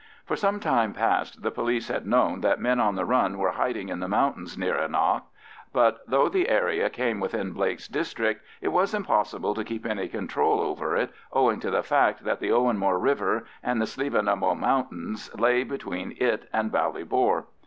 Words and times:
For 0.25 0.35
some 0.35 0.59
time 0.59 0.93
past 0.93 1.43
the 1.43 1.51
police 1.51 1.87
had 1.87 2.07
known 2.07 2.41
that 2.41 2.59
men 2.59 2.79
on 2.79 2.95
the 2.95 3.05
run 3.05 3.37
were 3.37 3.51
hiding 3.51 3.89
in 3.89 3.99
the 3.99 4.07
mountains 4.07 4.57
near 4.57 4.73
Annagh; 4.73 5.21
but 5.73 6.01
though 6.07 6.27
the 6.27 6.49
area 6.49 6.89
came 6.89 7.19
within 7.19 7.51
Blake's 7.53 7.87
district, 7.87 8.43
it 8.61 8.69
was 8.69 8.95
impossible 8.95 9.53
to 9.53 9.63
keep 9.63 9.85
any 9.85 10.07
control 10.07 10.59
over 10.59 10.95
it, 10.95 11.11
owing 11.31 11.59
to 11.59 11.69
the 11.69 11.83
fact 11.83 12.23
that 12.23 12.39
the 12.39 12.51
Owenmore 12.51 12.97
river 12.99 13.45
and 13.61 13.79
the 13.79 13.85
Slievenamoe 13.85 14.57
Mountains 14.57 15.29
lay 15.39 15.63
between 15.63 16.15
it 16.19 16.49
and 16.51 16.71
Ballybor. 16.71 17.45